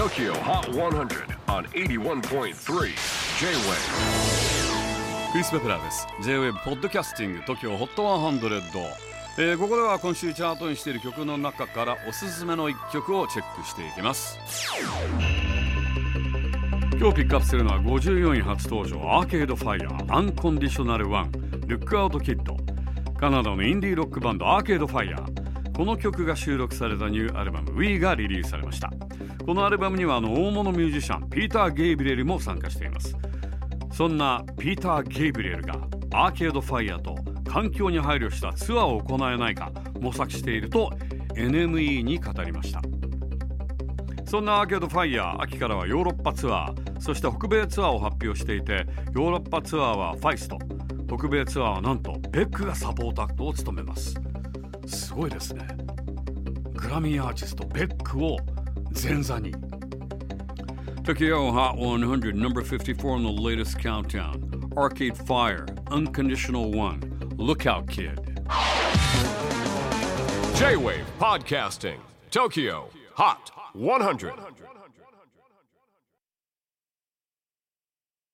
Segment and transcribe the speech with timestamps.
[0.00, 2.54] TOKYO HOT 100 on 81.3 J-WAVE.
[5.30, 6.06] クリス・ベプラーです。
[6.22, 8.82] J-WAVE ポッドキャスティング TOKYO HOT 100、
[9.36, 14.38] えー、ここでは今週チャートにしている曲の中からおすすめの一曲をチェックしていきます。
[16.98, 21.32] 今日ピックアップするのは54位初登場アーケードファイアアンコンディショナルワン
[21.66, 22.56] ルックアウトキッド
[23.18, 28.90] カナダのインディーロックバンドアーケードファイアこの曲が収録されたニューアルバム We がリリースされました。
[29.46, 33.16] このアルバムにはあの大物ミュージシャンピーター・ゲイブリエルも参加しています。
[33.92, 35.74] そんなピーター・ゲイブリエルが
[36.12, 37.14] アーケードファイアと
[37.50, 40.90] 環境に配慮したツアーを行えないか模索していると
[41.34, 42.80] NME に語りました。
[44.30, 50.56] そんなアーケードファイヤー秋からはヨーロッパツアーそして北米ツアーを発表していてヨーロッパツアーはファイスト
[51.08, 54.14] 北米ツアーはなんとベックがサポートアクトを務めます。
[54.89, 55.67] すごいですね
[56.73, 58.37] グラミーアーティストベックを
[59.01, 59.53] 前座に
[61.03, 66.99] Tokyo Hot 100 number 54 on the latest countdown Arcade Fire Unconditional One
[67.37, 68.19] Lookout Kid
[70.55, 71.99] J-WAVE PODCASTING
[72.31, 74.33] TOKYO HOT 100